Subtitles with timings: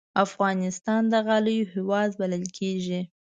[0.25, 3.01] افغانستان د غالیو هېواد بلل کېږي.